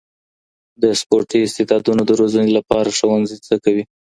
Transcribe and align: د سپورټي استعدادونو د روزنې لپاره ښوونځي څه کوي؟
د 0.81 0.83
سپورټي 0.99 1.39
استعدادونو 1.43 2.01
د 2.05 2.11
روزنې 2.21 2.51
لپاره 2.57 2.95
ښوونځي 2.97 3.37
څه 3.47 3.55
کوي؟ 3.63 3.83